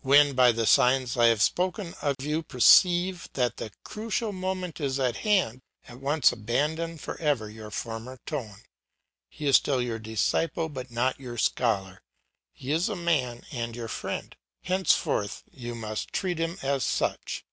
When 0.00 0.34
by 0.34 0.50
the 0.50 0.66
signs 0.66 1.16
I 1.16 1.26
have 1.26 1.40
spoken 1.40 1.94
of 2.02 2.16
you 2.20 2.42
perceive 2.42 3.28
that 3.34 3.58
the 3.58 3.70
critical 3.84 4.32
moment 4.32 4.80
is 4.80 4.98
at 4.98 5.18
hand, 5.18 5.62
at 5.86 6.00
once 6.00 6.32
abandon 6.32 6.98
for 6.98 7.16
ever 7.20 7.48
your 7.48 7.70
former 7.70 8.18
tone. 8.26 8.64
He 9.28 9.46
is 9.46 9.54
still 9.54 9.80
your 9.80 10.00
disciple, 10.00 10.68
but 10.70 10.90
not 10.90 11.20
your 11.20 11.38
scholar. 11.38 12.02
He 12.52 12.72
is 12.72 12.88
a 12.88 12.96
man 12.96 13.44
and 13.52 13.76
your 13.76 13.86
friend; 13.86 14.34
henceforth 14.64 15.44
you 15.48 15.76
must 15.76 16.08
treat 16.12 16.40
him 16.40 16.58
as 16.62 16.84
such. 16.84 17.44